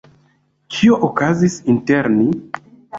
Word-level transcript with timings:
Kio 0.77 0.97
okazis 1.09 1.61
inter 1.77 2.13
ni? 2.19 2.29